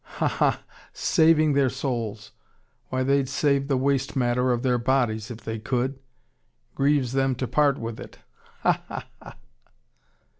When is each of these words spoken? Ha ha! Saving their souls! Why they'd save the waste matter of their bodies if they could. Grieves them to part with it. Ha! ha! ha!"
Ha 0.17 0.27
ha! 0.27 0.63
Saving 0.93 1.53
their 1.53 1.69
souls! 1.69 2.31
Why 2.89 3.03
they'd 3.03 3.29
save 3.29 3.67
the 3.67 3.77
waste 3.77 4.15
matter 4.15 4.51
of 4.51 4.63
their 4.63 4.79
bodies 4.79 5.29
if 5.29 5.41
they 5.41 5.59
could. 5.59 5.99
Grieves 6.73 7.11
them 7.11 7.35
to 7.35 7.47
part 7.47 7.77
with 7.77 7.99
it. 7.99 8.17
Ha! 8.63 8.81
ha! 8.87 9.05
ha!" 9.21 9.37